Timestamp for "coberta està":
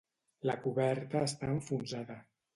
0.63-1.51